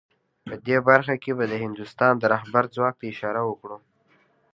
په 0.47 0.53
دې 0.65 0.77
برخه 0.87 1.15
کې 1.23 1.31
به 1.37 1.45
د 1.51 1.53
هندوستان 1.63 2.13
د 2.17 2.23
رهبر 2.33 2.63
ځواک 2.75 2.95
ته 2.99 3.05
اشاره 3.13 3.41
وکړو 3.45 3.77